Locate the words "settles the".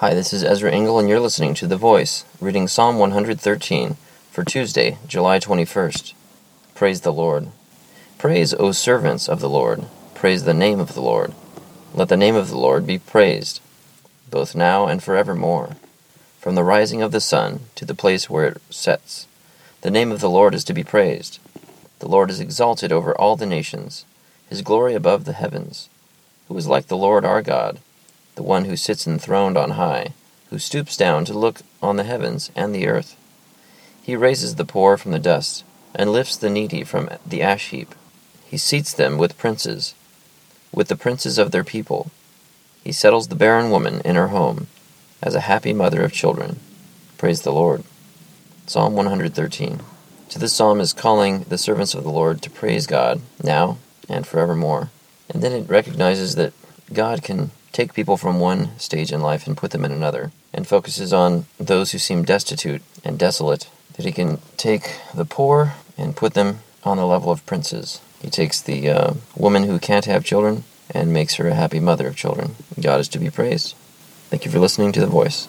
42.92-43.34